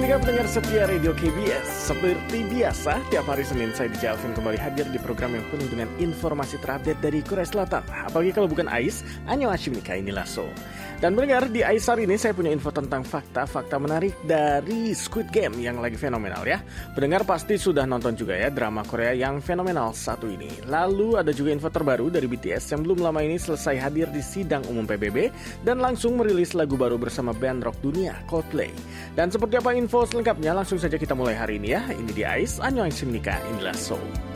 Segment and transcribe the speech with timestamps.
[0.00, 4.88] Mika pendengar setia Radio KBS Seperti biasa, tiap hari Senin saya di Alvin kembali hadir
[4.88, 7.84] di program yang penuh dengan informasi terupdate dari Korea Selatan.
[8.08, 10.48] Apalagi kalau bukan AIS, Annyeonghaseyo Mika inilah so
[11.00, 15.56] dan mendengar di AIS hari ini saya punya info tentang fakta-fakta menarik dari Squid Game
[15.56, 16.60] yang lagi fenomenal ya.
[16.92, 20.52] Pendengar pasti sudah nonton juga ya drama Korea yang fenomenal satu ini.
[20.68, 24.60] Lalu ada juga info terbaru dari BTS yang belum lama ini selesai hadir di sidang
[24.68, 25.32] umum PBB
[25.64, 28.68] dan langsung merilis lagu baru bersama band rock dunia Coldplay.
[29.16, 31.82] Dan seperti apa info selengkapnya langsung saja kita mulai hari ini ya.
[31.88, 34.29] Ini di AIS, Annyeonghaseyo Nika, inilah Soul.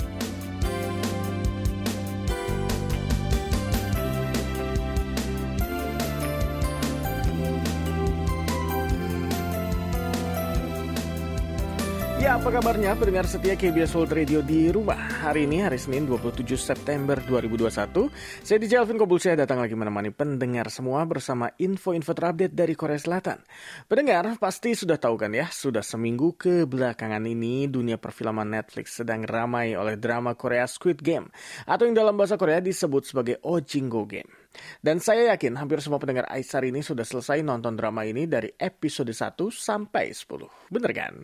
[12.24, 14.96] Ya, apa kabarnya pendengar setia KBS World Radio di rumah?
[14.96, 18.08] Hari ini, hari Senin 27 September 2021,
[18.40, 22.96] saya DJ Alvin Kobul saya datang lagi menemani pendengar semua bersama info-info terupdate dari Korea
[22.96, 23.44] Selatan.
[23.84, 29.28] Pendengar pasti sudah tahu kan ya, sudah seminggu ke belakangan ini dunia perfilman Netflix sedang
[29.28, 31.28] ramai oleh drama Korea Squid Game
[31.68, 34.43] atau yang dalam bahasa Korea disebut sebagai Ojingo Game.
[34.80, 39.10] Dan saya yakin hampir semua pendengar Aisar ini sudah selesai nonton drama ini dari episode
[39.10, 40.70] 1 sampai 10.
[40.70, 41.14] Bener kan?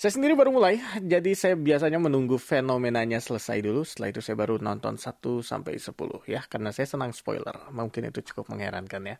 [0.00, 3.84] Saya sendiri baru mulai, jadi saya biasanya menunggu fenomenanya selesai dulu.
[3.84, 7.68] Setelah itu saya baru nonton 1 sampai 10 ya, karena saya senang spoiler.
[7.74, 9.16] Mungkin itu cukup mengherankan ya.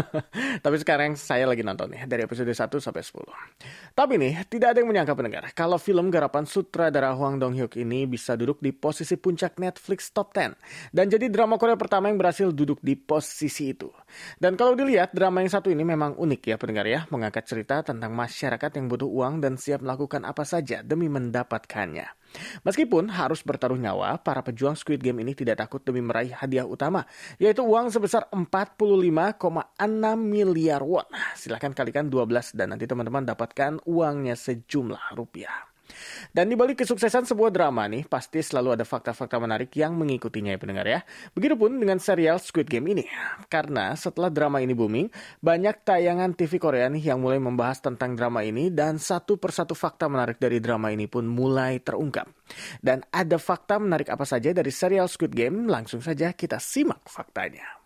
[0.64, 3.96] Tapi sekarang saya lagi nonton ya, dari episode 1 sampai 10.
[3.96, 8.38] Tapi nih, tidak ada yang menyangka pendengar, kalau film garapan sutradara Hwang Dong-hyuk ini bisa
[8.38, 10.54] duduk di posisi puncak Netflix Top 10.
[10.92, 13.88] Dan jadi drama Korea pertama yang berhasil duduk di posisi itu.
[14.36, 18.12] Dan kalau dilihat, drama yang satu ini memang unik ya pendengar ya, mengangkat cerita tentang
[18.12, 22.04] masyarakat yang butuh uang dan siap melakukan apa saja demi mendapatkannya.
[22.66, 27.08] Meskipun harus bertaruh nyawa, para pejuang Squid Game ini tidak takut demi meraih hadiah utama,
[27.40, 28.76] yaitu uang sebesar 45,6
[30.18, 31.06] miliar won.
[31.38, 35.73] Silahkan kalikan 12 dan nanti teman-teman dapatkan uangnya sejumlah rupiah.
[36.30, 40.58] Dan di balik kesuksesan sebuah drama nih, pasti selalu ada fakta-fakta menarik yang mengikutinya ya
[40.58, 41.00] pendengar ya.
[41.36, 43.06] Begitupun dengan serial Squid Game ini.
[43.46, 48.42] Karena setelah drama ini booming, banyak tayangan TV Korea nih yang mulai membahas tentang drama
[48.42, 52.26] ini dan satu persatu fakta menarik dari drama ini pun mulai terungkap.
[52.80, 55.68] Dan ada fakta menarik apa saja dari serial Squid Game?
[55.68, 57.83] Langsung saja kita simak faktanya.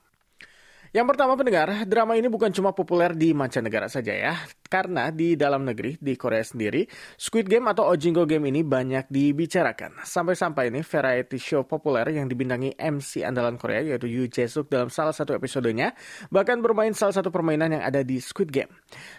[0.88, 4.32] Yang pertama pendengar, drama ini bukan cuma populer di mancanegara saja ya.
[4.68, 6.84] Karena di dalam negeri, di Korea sendiri,
[7.16, 10.04] Squid Game atau Ojingo Game ini banyak dibicarakan.
[10.04, 15.16] Sampai-sampai ini variety show populer yang dibintangi MC andalan Korea yaitu Yoo Jae-suk dalam salah
[15.16, 15.96] satu episodenya
[16.28, 18.72] bahkan bermain salah satu permainan yang ada di Squid Game.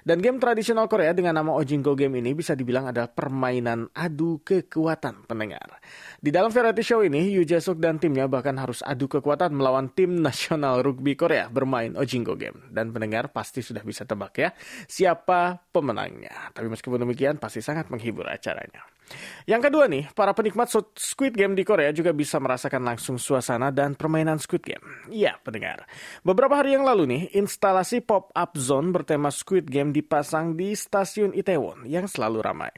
[0.05, 5.25] Dan game tradisional Korea dengan nama Ojingo Game ini bisa dibilang adalah permainan adu kekuatan
[5.25, 5.81] pendengar.
[6.21, 10.17] Di dalam variety show ini, Yoo Jae-suk dan timnya bahkan harus adu kekuatan melawan tim
[10.25, 12.71] nasional rugby Korea bermain Ojingo Game.
[12.71, 14.49] Dan pendengar pasti sudah bisa tebak ya,
[14.87, 16.55] siapa pemenangnya.
[16.55, 18.87] Tapi meskipun demikian pasti sangat menghibur acaranya.
[19.49, 23.97] Yang kedua nih, para penikmat Squid Game di Korea juga bisa merasakan langsung suasana dan
[23.97, 24.85] permainan Squid Game.
[25.09, 25.89] Iya, pendengar.
[26.21, 31.89] Beberapa hari yang lalu nih, instalasi pop-up zone bertema Squid Game dipasang di stasiun Itaewon
[31.89, 32.71] yang selalu ramai.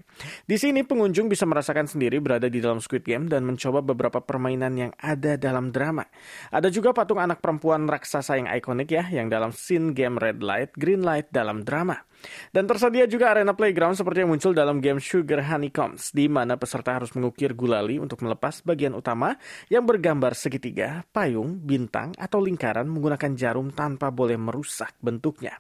[0.48, 4.74] Di sini pengunjung bisa merasakan sendiri berada di dalam Squid Game dan mencoba beberapa permainan
[4.80, 6.08] yang ada dalam drama.
[6.52, 10.72] Ada juga patung anak perempuan raksasa yang ikonik ya, yang dalam scene game Red Light,
[10.80, 12.11] Green Light dalam drama.
[12.52, 16.98] Dan tersedia juga arena playground seperti yang muncul dalam game Sugar Honeycombs, di mana peserta
[16.98, 19.36] harus mengukir gulali untuk melepas bagian utama
[19.68, 25.58] yang bergambar segitiga, payung, bintang, atau lingkaran menggunakan jarum tanpa boleh merusak bentuknya.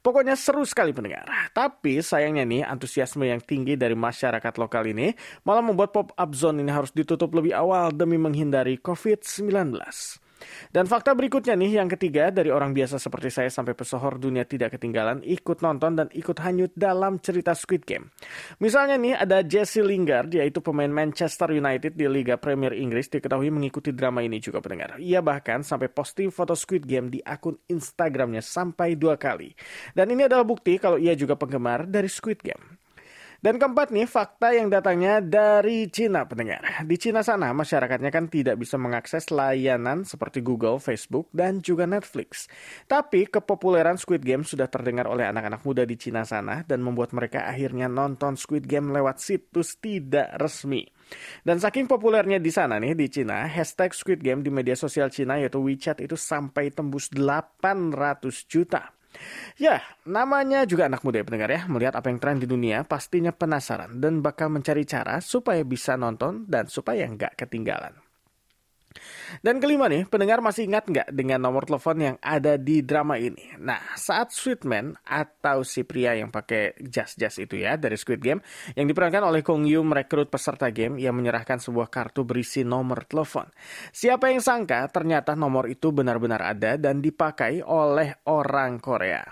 [0.00, 1.28] Pokoknya seru sekali pendengar.
[1.52, 5.12] Tapi sayangnya nih antusiasme yang tinggi dari masyarakat lokal ini
[5.44, 9.76] malah membuat pop-up zone ini harus ditutup lebih awal demi menghindari COVID-19.
[10.70, 14.78] Dan fakta berikutnya nih, yang ketiga, dari orang biasa seperti saya sampai pesohor dunia tidak
[14.78, 18.12] ketinggalan, ikut nonton dan ikut hanyut dalam cerita Squid Game.
[18.62, 23.90] Misalnya nih, ada Jesse Lingard, yaitu pemain Manchester United di Liga Premier Inggris, diketahui mengikuti
[23.94, 24.98] drama ini juga pendengar.
[24.98, 29.52] Ia bahkan sampai posting foto Squid Game di akun Instagramnya sampai dua kali.
[29.94, 32.87] Dan ini adalah bukti kalau ia juga penggemar dari Squid Game.
[33.38, 36.82] Dan keempat nih, fakta yang datangnya dari Cina pendengar.
[36.82, 42.50] Di Cina sana, masyarakatnya kan tidak bisa mengakses layanan seperti Google, Facebook, dan juga Netflix.
[42.90, 47.46] Tapi kepopuleran Squid Game sudah terdengar oleh anak-anak muda di Cina sana dan membuat mereka
[47.46, 50.82] akhirnya nonton Squid Game lewat situs tidak resmi.
[51.46, 55.38] Dan saking populernya di sana nih di Cina, hashtag Squid Game di media sosial Cina
[55.38, 58.97] yaitu WeChat itu sampai tembus 800 juta.
[59.58, 61.66] Ya, namanya juga anak muda ya pendengar ya.
[61.66, 66.46] Melihat apa yang tren di dunia, pastinya penasaran dan bakal mencari cara supaya bisa nonton
[66.46, 68.07] dan supaya nggak ketinggalan.
[69.44, 73.54] Dan kelima nih, pendengar masih ingat nggak dengan nomor telepon yang ada di drama ini?
[73.60, 78.40] Nah, saat Sweetman atau si pria yang pakai jas-jas itu ya dari Squid Game
[78.74, 83.46] yang diperankan oleh Kong Yu merekrut peserta game yang menyerahkan sebuah kartu berisi nomor telepon.
[83.92, 89.22] Siapa yang sangka ternyata nomor itu benar-benar ada dan dipakai oleh orang Korea.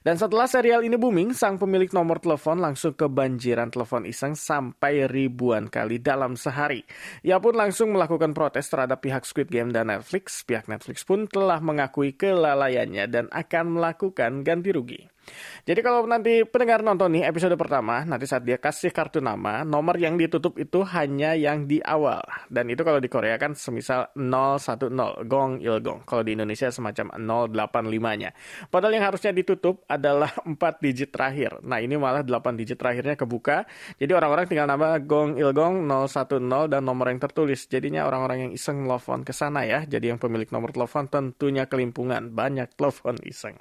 [0.00, 5.68] Dan setelah serial ini booming, sang pemilik nomor telepon langsung kebanjiran telepon iseng sampai ribuan
[5.68, 6.82] kali dalam sehari.
[7.20, 10.42] Ia pun langsung melakukan protes terhadap pihak Squid Game dan Netflix.
[10.42, 15.11] Pihak Netflix pun telah mengakui kelalaiannya dan akan melakukan ganti rugi.
[15.62, 19.94] Jadi kalau nanti pendengar nonton nih episode pertama, nanti saat dia kasih kartu nama, nomor
[19.94, 22.18] yang ditutup itu hanya yang di awal.
[22.50, 24.90] Dan itu kalau di Korea kan semisal 010,
[25.30, 26.02] gong il gong.
[26.02, 28.34] Kalau di Indonesia semacam 085-nya.
[28.74, 31.62] Padahal yang harusnya ditutup adalah 4 digit terakhir.
[31.62, 33.62] Nah ini malah 8 digit terakhirnya kebuka.
[34.02, 37.70] Jadi orang-orang tinggal nama gong il gong 010 dan nomor yang tertulis.
[37.70, 39.86] Jadinya orang-orang yang iseng telepon ke sana ya.
[39.86, 42.34] Jadi yang pemilik nomor telepon tentunya kelimpungan.
[42.34, 43.54] Banyak telepon iseng.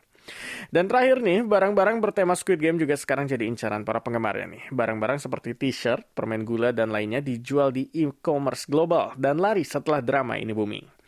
[0.72, 4.64] Dan terakhir nih, barang-barang bertema Squid Game juga sekarang jadi incaran para penggemarnya nih.
[4.72, 10.40] Barang-barang seperti t-shirt, permen gula, dan lainnya dijual di e-commerce global dan lari setelah drama
[10.40, 11.01] ini booming.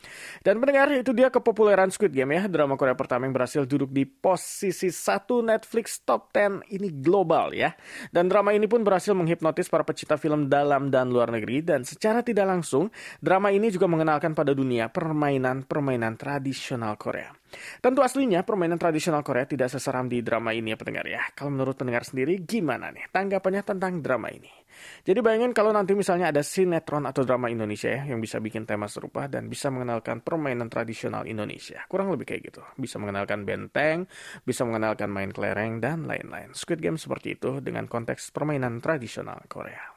[0.43, 4.03] Dan pendengar, itu dia kepopuleran Squid Game ya, drama Korea pertama yang berhasil duduk di
[4.05, 7.73] posisi satu Netflix Top 10 ini global ya.
[8.09, 12.21] Dan drama ini pun berhasil menghipnotis para pecinta film dalam dan luar negeri dan secara
[12.21, 12.91] tidak langsung,
[13.23, 17.31] drama ini juga mengenalkan pada dunia permainan-permainan tradisional Korea.
[17.79, 21.21] Tentu aslinya permainan tradisional Korea tidak seseram di drama ini ya pendengar ya.
[21.37, 24.62] Kalau menurut pendengar sendiri gimana nih tanggapannya tentang drama ini?
[25.05, 28.89] Jadi bayangin kalau nanti misalnya ada sinetron atau drama Indonesia ya yang bisa bikin tema
[28.89, 31.85] serupa dan bisa mengenalkan permainan tradisional Indonesia.
[31.85, 32.61] Kurang lebih kayak gitu.
[32.75, 34.09] Bisa mengenalkan benteng,
[34.41, 36.51] bisa mengenalkan main kelereng dan lain-lain.
[36.57, 39.92] Squid Game seperti itu dengan konteks permainan tradisional Korea.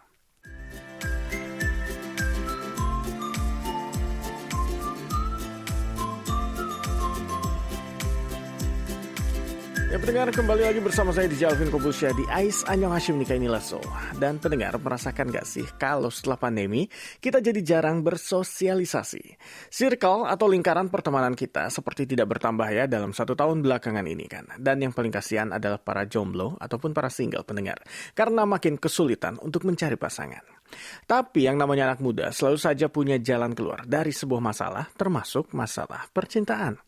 [9.96, 13.48] Ya pendengar kembali lagi bersama saya di Jalvin Kobusya di Ais Anyong Hashim Nikah ini
[13.48, 13.80] Lasso.
[14.20, 16.84] Dan pendengar merasakan gak sih kalau setelah pandemi
[17.16, 19.40] kita jadi jarang bersosialisasi.
[19.72, 24.44] Circle atau lingkaran pertemanan kita seperti tidak bertambah ya dalam satu tahun belakangan ini kan.
[24.60, 27.80] Dan yang paling kasihan adalah para jomblo ataupun para single pendengar.
[28.12, 30.55] Karena makin kesulitan untuk mencari pasangan.
[31.04, 36.08] Tapi yang namanya anak muda selalu saja punya jalan keluar dari sebuah masalah termasuk masalah
[36.10, 36.78] percintaan.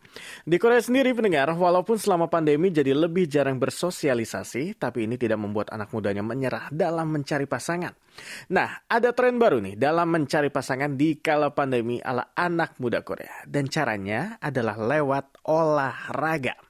[0.42, 5.70] Di Korea sendiri pendengar, walaupun selama pandemi jadi lebih jarang bersosialisasi, tapi ini tidak membuat
[5.70, 7.92] anak mudanya menyerah dalam mencari pasangan.
[8.50, 13.46] Nah, ada tren baru nih dalam mencari pasangan di kala pandemi ala anak muda Korea.
[13.46, 16.67] Dan caranya adalah lewat olahraga.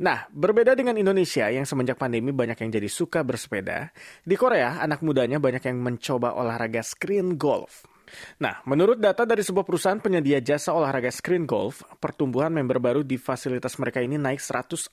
[0.00, 3.92] Nah, berbeda dengan Indonesia yang semenjak pandemi banyak yang jadi suka bersepeda,
[4.24, 7.86] di Korea anak mudanya banyak yang mencoba olahraga screen golf.
[8.40, 13.16] Nah, menurut data dari sebuah perusahaan penyedia jasa olahraga screen golf, pertumbuhan member baru di
[13.16, 14.92] fasilitas mereka ini naik 140%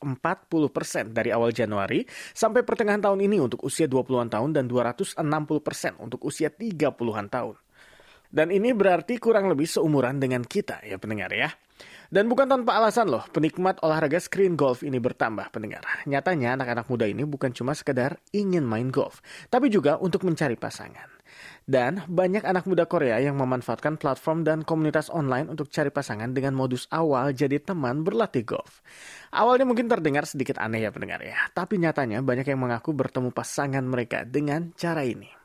[1.12, 5.19] dari awal Januari sampai pertengahan tahun ini untuk usia 20-an tahun dan 260%
[6.00, 7.56] untuk usia 30-an tahun.
[8.30, 11.50] Dan ini berarti kurang lebih seumuran dengan kita ya pendengar ya.
[12.10, 15.86] Dan bukan tanpa alasan loh, penikmat olahraga screen golf ini bertambah pendengar.
[16.10, 19.22] Nyatanya anak-anak muda ini bukan cuma sekedar ingin main golf,
[19.54, 21.06] tapi juga untuk mencari pasangan.
[21.69, 26.57] Dan banyak anak muda Korea yang memanfaatkan platform dan komunitas online untuk cari pasangan dengan
[26.57, 28.81] modus awal jadi teman berlatih golf.
[29.30, 33.86] Awalnya mungkin terdengar sedikit aneh ya pendengar ya, tapi nyatanya banyak yang mengaku bertemu pasangan
[33.86, 35.39] mereka dengan cara ini.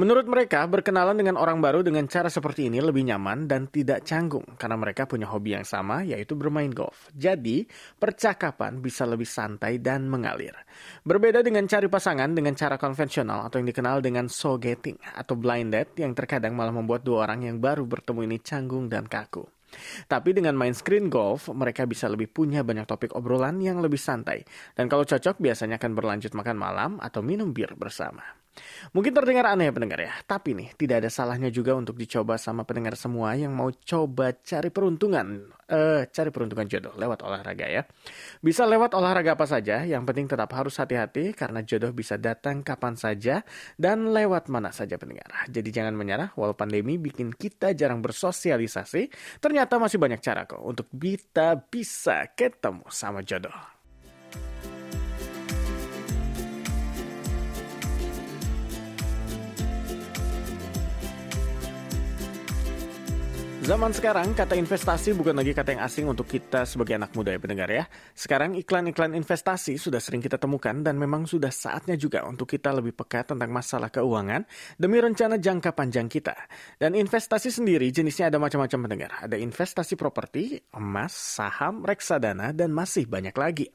[0.00, 4.44] Menurut mereka, berkenalan dengan orang baru dengan cara seperti ini lebih nyaman dan tidak canggung
[4.56, 7.12] karena mereka punya hobi yang sama yaitu bermain golf.
[7.12, 7.68] Jadi,
[8.00, 10.56] percakapan bisa lebih santai dan mengalir.
[11.04, 16.00] Berbeda dengan cari pasangan dengan cara konvensional atau yang dikenal dengan sogeting atau blind date
[16.00, 19.44] yang terkadang malah membuat dua orang yang baru bertemu ini canggung dan kaku.
[20.08, 24.44] Tapi dengan main screen golf, mereka bisa lebih punya banyak topik obrolan yang lebih santai.
[24.76, 28.41] Dan kalau cocok, biasanya akan berlanjut makan malam atau minum bir bersama.
[28.92, 32.68] Mungkin terdengar aneh ya pendengar ya, tapi nih tidak ada salahnya juga untuk dicoba sama
[32.68, 37.82] pendengar semua yang mau coba cari peruntungan, eh cari peruntungan jodoh lewat olahraga ya.
[38.44, 42.92] Bisa lewat olahraga apa saja, yang penting tetap harus hati-hati karena jodoh bisa datang kapan
[42.92, 43.40] saja
[43.80, 45.32] dan lewat mana saja pendengar.
[45.48, 49.08] Jadi jangan menyerah, walau pandemi bikin kita jarang bersosialisasi,
[49.40, 53.71] ternyata masih banyak cara kok untuk kita bisa ketemu sama jodoh.
[63.62, 67.38] Zaman sekarang, kata investasi bukan lagi kata yang asing untuk kita sebagai anak muda ya
[67.38, 67.86] pendengar ya.
[68.10, 72.90] Sekarang iklan-iklan investasi sudah sering kita temukan dan memang sudah saatnya juga untuk kita lebih
[72.90, 74.42] peka tentang masalah keuangan
[74.74, 76.34] demi rencana jangka panjang kita.
[76.74, 79.10] Dan investasi sendiri jenisnya ada macam-macam pendengar.
[79.30, 83.70] Ada investasi properti, emas, saham, reksadana, dan masih banyak lagi.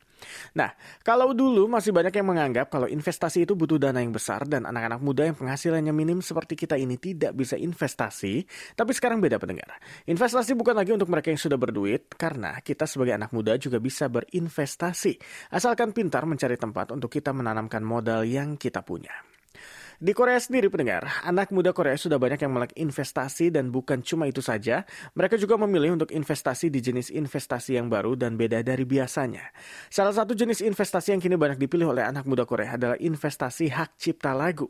[0.57, 0.74] Nah,
[1.05, 5.00] kalau dulu masih banyak yang menganggap kalau investasi itu butuh dana yang besar dan anak-anak
[5.00, 8.43] muda yang penghasilannya minim seperti kita ini tidak bisa investasi,
[8.74, 9.77] tapi sekarang beda pendengar.
[10.09, 14.09] Investasi bukan lagi untuk mereka yang sudah berduit, karena kita sebagai anak muda juga bisa
[14.09, 15.17] berinvestasi,
[15.53, 19.37] asalkan pintar mencari tempat untuk kita menanamkan modal yang kita punya.
[19.98, 24.30] Di Korea sendiri pendengar, anak muda Korea sudah banyak yang melek investasi dan bukan cuma
[24.30, 24.86] itu saja,
[25.18, 29.50] mereka juga memilih untuk investasi di jenis investasi yang baru dan beda dari biasanya.
[29.89, 33.98] Salah satu jenis investasi yang kini banyak dipilih oleh anak muda Korea adalah investasi hak
[33.98, 34.70] cipta lagu.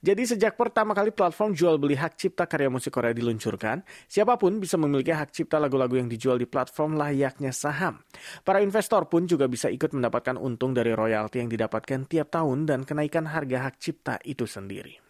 [0.00, 4.58] Jadi sejak pertama kali platform jual beli hak cipta karya musik Korea diluncurkan, siapa pun
[4.62, 8.00] bisa memiliki hak cipta lagu-lagu yang dijual di platform layaknya saham.
[8.46, 12.86] Para investor pun juga bisa ikut mendapatkan untung dari royalti yang didapatkan tiap tahun dan
[12.86, 15.06] kenaikan harga hak cipta itu sendiri.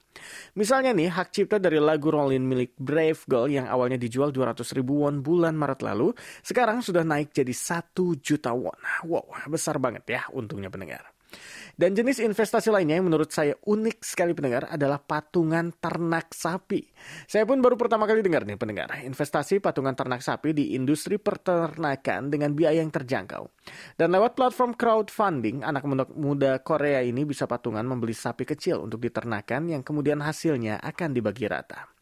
[0.56, 5.04] Misalnya nih, hak cipta dari lagu Rollin milik Brave Girl yang awalnya dijual 200 ribu
[5.04, 8.76] won bulan Maret lalu, sekarang sudah naik jadi 1 juta won.
[9.04, 11.15] Wow, besar banget ya untungnya pendengar.
[11.76, 16.88] Dan jenis investasi lainnya yang menurut saya unik sekali pendengar adalah patungan ternak sapi.
[17.28, 22.32] Saya pun baru pertama kali dengar nih pendengar, investasi patungan ternak sapi di industri peternakan
[22.32, 23.48] dengan biaya yang terjangkau.
[23.98, 25.84] Dan lewat platform crowdfunding, anak
[26.16, 31.44] muda Korea ini bisa patungan membeli sapi kecil untuk diternakan yang kemudian hasilnya akan dibagi
[31.44, 31.95] rata.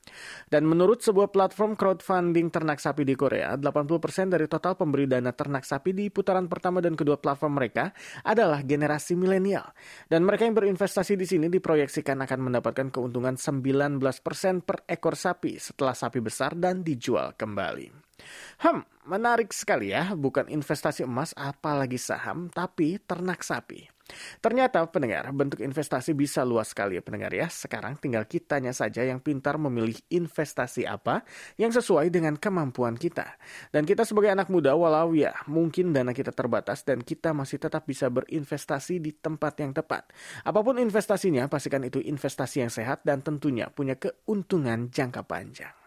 [0.48, 5.62] Dan menurut sebuah platform crowdfunding ternak sapi di Korea, 80% dari total pemberi dana ternak
[5.62, 7.94] sapi di putaran pertama dan kedua platform mereka
[8.26, 9.70] adalah generasi milenial.
[10.10, 14.00] Dan mereka yang berinvestasi di sini diproyeksikan akan mendapatkan keuntungan 19%
[14.66, 18.04] per ekor sapi setelah sapi besar dan dijual kembali.
[18.62, 23.93] Hmm, menarik sekali ya, bukan investasi emas apalagi saham, tapi ternak sapi.
[24.44, 27.48] Ternyata pendengar, bentuk investasi bisa luas sekali ya pendengar ya.
[27.48, 31.24] Sekarang tinggal kitanya saja yang pintar memilih investasi apa
[31.56, 33.40] yang sesuai dengan kemampuan kita.
[33.72, 37.88] Dan kita sebagai anak muda walau ya mungkin dana kita terbatas dan kita masih tetap
[37.88, 40.12] bisa berinvestasi di tempat yang tepat.
[40.44, 45.83] Apa pun investasinya pastikan itu investasi yang sehat dan tentunya punya keuntungan jangka panjang.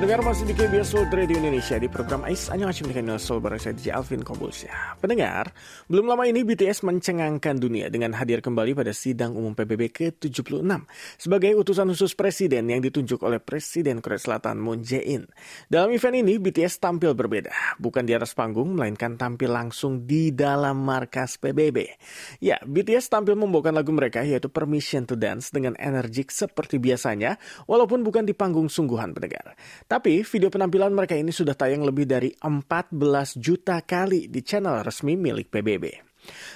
[0.00, 3.76] Pendengar masih di KBS World Radio Indonesia di program AIS Annyeonghaseyo dengan Sol bareng saya
[3.76, 4.96] DJ Alvin Kobulsya.
[4.96, 5.52] Pendengar,
[5.92, 10.64] belum lama ini BTS mencengangkan dunia dengan hadir kembali pada sidang umum PBB ke-76
[11.20, 15.28] sebagai utusan khusus presiden yang ditunjuk oleh Presiden Korea Selatan Moon Jae-in.
[15.68, 20.80] Dalam event ini BTS tampil berbeda, bukan di atas panggung melainkan tampil langsung di dalam
[20.80, 21.76] markas PBB.
[22.40, 27.36] Ya, BTS tampil membawakan lagu mereka yaitu Permission to Dance dengan energik seperti biasanya
[27.68, 29.52] walaupun bukan di panggung sungguhan pendengar.
[29.90, 32.94] Tapi video penampilan mereka ini sudah tayang lebih dari 14
[33.42, 36.09] juta kali di channel resmi milik PBB.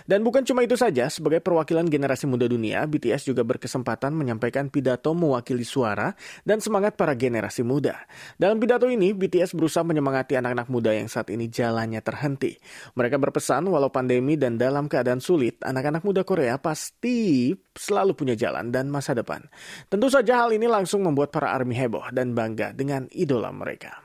[0.05, 5.11] Dan bukan cuma itu saja, sebagai perwakilan generasi muda dunia, BTS juga berkesempatan menyampaikan pidato
[5.17, 6.13] mewakili suara
[6.45, 8.05] dan semangat para generasi muda.
[8.37, 12.55] Dalam pidato ini, BTS berusaha menyemangati anak-anak muda yang saat ini jalannya terhenti.
[12.95, 18.69] Mereka berpesan, walau pandemi dan dalam keadaan sulit, anak-anak muda Korea pasti selalu punya jalan
[18.69, 19.41] dan masa depan.
[19.89, 24.04] Tentu saja hal ini langsung membuat para ARMY heboh dan bangga dengan idola mereka.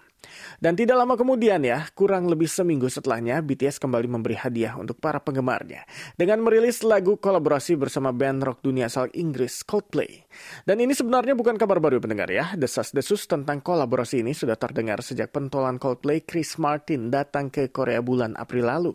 [0.60, 5.24] Dan tidak lama kemudian ya, kurang lebih seminggu setelahnya, BTS kembali memberi hadiah untuk para
[5.24, 5.88] penggemarnya
[6.20, 10.29] dengan merilis lagu kolaborasi bersama band rock dunia asal Inggris Coldplay.
[10.64, 15.34] Dan ini sebenarnya bukan kabar baru pendengar ya, desas-desus tentang kolaborasi ini sudah terdengar sejak
[15.34, 18.92] pentolan Coldplay Chris Martin datang ke Korea bulan April lalu.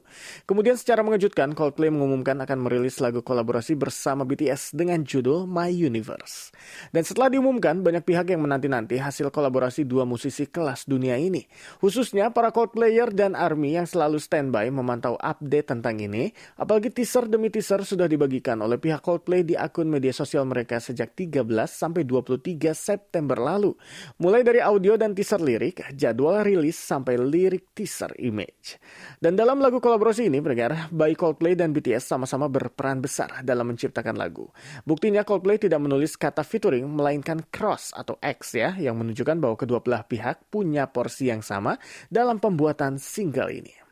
[0.46, 6.54] Kemudian secara mengejutkan, Coldplay mengumumkan akan merilis lagu kolaborasi bersama BTS dengan judul My Universe.
[6.94, 11.44] Dan setelah diumumkan, banyak pihak yang menanti-nanti hasil kolaborasi dua musisi kelas dunia ini.
[11.82, 17.50] Khususnya para codeplayer dan ARMY yang selalu standby memantau update tentang ini, apalagi teaser demi
[17.50, 22.72] teaser sudah dibagikan oleh pihak Coldplay di akun media sosial mereka sejak 13 sampai 23
[22.76, 23.72] September lalu.
[24.20, 28.76] Mulai dari audio dan teaser lirik, jadwal rilis sampai lirik teaser image.
[29.18, 34.16] Dan dalam lagu kolaborasi ini, pendengar, baik Coldplay dan BTS sama-sama berperan besar dalam menciptakan
[34.16, 34.50] lagu.
[34.84, 39.80] Buktinya Coldplay tidak menulis kata featuring, melainkan cross atau X ya, yang menunjukkan bahwa kedua
[39.80, 41.80] belah pihak punya porsi yang sama
[42.12, 43.83] dalam pembuatan single ini.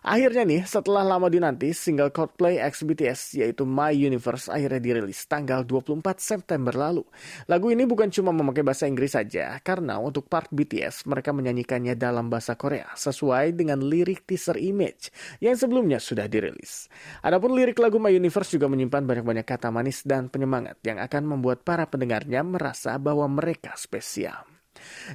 [0.00, 5.62] Akhirnya nih, setelah lama dinanti, single Coldplay X BTS yaitu My Universe akhirnya dirilis tanggal
[5.68, 7.04] 24 September lalu.
[7.46, 12.32] Lagu ini bukan cuma memakai bahasa Inggris saja, karena untuk part BTS mereka menyanyikannya dalam
[12.32, 15.12] bahasa Korea sesuai dengan lirik teaser image
[15.44, 16.88] yang sebelumnya sudah dirilis.
[17.20, 21.60] Adapun lirik lagu My Universe juga menyimpan banyak-banyak kata manis dan penyemangat yang akan membuat
[21.62, 24.57] para pendengarnya merasa bahwa mereka spesial.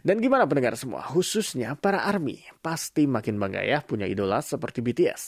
[0.02, 5.22] Dan gimana pendengar semua, khususnya para ARMY, pasti makin bangga ya punya idola seperti BTS.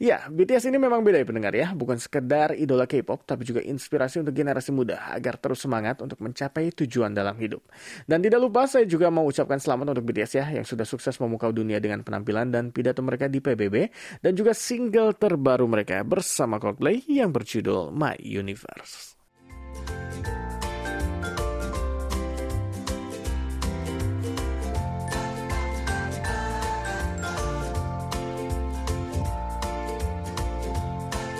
[0.00, 4.22] Ya, BTS ini memang beda ya pendengar ya, bukan sekedar idola K-pop, tapi juga inspirasi
[4.22, 7.60] untuk generasi muda agar terus semangat untuk mencapai tujuan dalam hidup.
[8.06, 11.50] Dan tidak lupa saya juga mau ucapkan selamat untuk BTS ya, yang sudah sukses memukau
[11.50, 13.76] dunia dengan penampilan dan pidato mereka di PBB,
[14.22, 19.17] dan juga single terbaru mereka bersama Coldplay yang berjudul My Universe.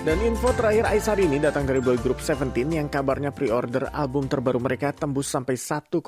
[0.07, 4.62] Dan info terakhir Aisar ini datang dari boy group Seventeen yang kabarnya pre-order album terbaru
[4.62, 5.99] mereka tembus sampai 1,4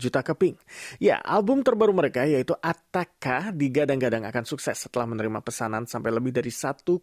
[0.00, 0.56] juta keping.
[0.96, 6.48] Ya, album terbaru mereka yaitu Ataka digadang-gadang akan sukses setelah menerima pesanan sampai lebih dari
[6.48, 6.96] 1,4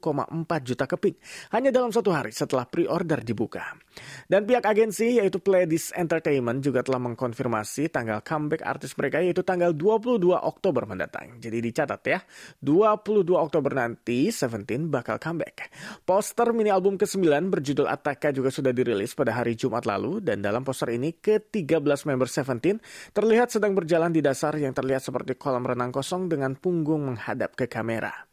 [0.66, 1.16] juta keping
[1.54, 3.78] hanya dalam satu hari setelah pre-order dibuka.
[4.25, 9.70] Dan pihak agensi yaitu Pledis Entertainment juga telah mengkonfirmasi tanggal comeback artis mereka yaitu tanggal
[9.70, 11.38] 22 Oktober mendatang.
[11.38, 12.20] Jadi dicatat ya,
[12.58, 15.70] 22 Oktober nanti Seventeen bakal comeback.
[16.04, 20.39] Post Poster mini album ke-9 berjudul Ataka juga sudah dirilis pada hari Jumat lalu dan
[20.39, 22.80] dalam poster ini ke-13 member Seventeen
[23.12, 27.68] terlihat sedang berjalan di dasar yang terlihat seperti kolam renang kosong dengan punggung menghadap ke
[27.68, 28.24] kamera.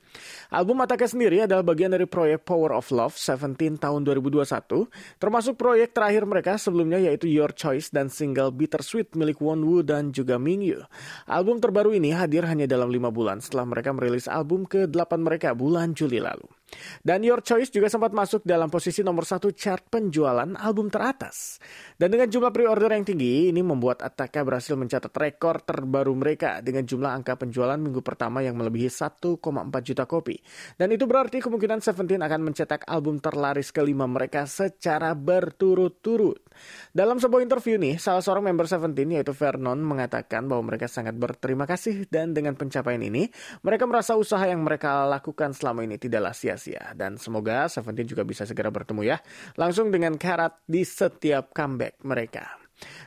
[0.54, 4.86] Album Ataka sendiri adalah bagian dari proyek Power of Love 17 tahun 2021,
[5.18, 10.38] termasuk proyek terakhir mereka sebelumnya yaitu Your Choice dan single Bittersweet milik Wonwoo dan juga
[10.38, 10.86] Mingyu.
[11.26, 15.90] Album terbaru ini hadir hanya dalam lima bulan setelah mereka merilis album ke-8 mereka bulan
[15.90, 16.59] Juli lalu.
[17.00, 21.58] Dan Your Choice juga sempat masuk dalam posisi nomor satu chart penjualan album teratas.
[21.96, 26.84] Dan dengan jumlah pre-order yang tinggi, ini membuat Ataka berhasil mencatat rekor terbaru mereka dengan
[26.84, 29.40] jumlah angka penjualan minggu pertama yang melebihi 1,4
[29.84, 30.36] juta kopi.
[30.76, 36.44] Dan itu berarti kemungkinan Seventeen akan mencetak album terlaris kelima mereka secara berturut-turut.
[36.92, 41.64] Dalam sebuah interview nih, salah seorang member Seventeen yaitu Vernon mengatakan bahwa mereka sangat berterima
[41.64, 43.32] kasih dan dengan pencapaian ini,
[43.64, 46.59] mereka merasa usaha yang mereka lakukan selama ini tidaklah sia-sia.
[46.92, 49.16] Dan semoga Seventeen juga bisa segera bertemu ya,
[49.56, 52.60] langsung dengan Karat di setiap comeback mereka.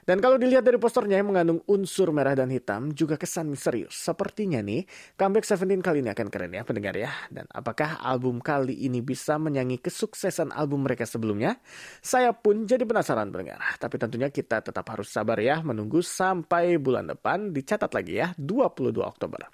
[0.03, 3.95] Dan kalau dilihat dari posternya yang mengandung unsur merah dan hitam juga kesan misterius.
[3.95, 4.83] Sepertinya nih,
[5.15, 7.11] comeback Seventeen kali ini akan keren ya pendengar ya.
[7.31, 11.57] Dan apakah album kali ini bisa menyanyi kesuksesan album mereka sebelumnya?
[12.03, 13.59] Saya pun jadi penasaran pendengar.
[13.79, 18.99] Tapi tentunya kita tetap harus sabar ya menunggu sampai bulan depan dicatat lagi ya 22
[19.03, 19.47] Oktober.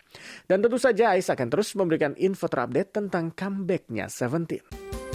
[0.45, 5.08] Dan tentu saja Ais akan terus memberikan info terupdate tentang comebacknya Seventeen.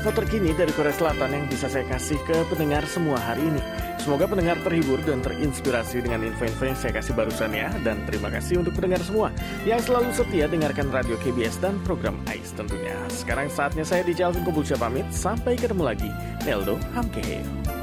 [0.00, 3.60] Info terkini dari Korea Selatan yang bisa saya kasih ke pendengar semua hari ini.
[4.00, 7.68] Semoga pendengar terhibur dan terinspirasi dengan info-info yang saya kasih barusan ya.
[7.84, 9.28] Dan terima kasih untuk pendengar semua
[9.68, 12.96] yang selalu setia dengarkan Radio KBS dan program AIS tentunya.
[13.12, 15.04] Sekarang saatnya saya di Jalvin Kobulsya pamit.
[15.12, 16.08] Sampai ketemu lagi.
[16.48, 17.79] Neldo Hamkeheo.